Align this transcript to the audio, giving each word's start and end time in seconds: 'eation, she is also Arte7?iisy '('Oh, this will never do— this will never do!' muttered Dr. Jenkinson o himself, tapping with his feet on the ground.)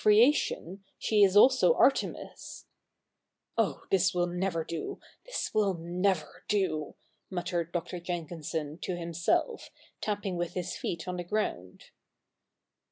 'eation, 0.03 0.79
she 0.97 1.21
is 1.21 1.37
also 1.37 1.75
Arte7?iisy 1.75 2.63
'('Oh, 3.59 3.83
this 3.91 4.15
will 4.15 4.25
never 4.25 4.63
do— 4.63 4.99
this 5.27 5.51
will 5.53 5.75
never 5.75 6.43
do!' 6.47 6.95
muttered 7.29 7.71
Dr. 7.71 7.99
Jenkinson 7.99 8.79
o 8.89 8.95
himself, 8.95 9.69
tapping 10.01 10.37
with 10.37 10.55
his 10.55 10.75
feet 10.75 11.07
on 11.07 11.17
the 11.17 11.23
ground.) 11.23 11.91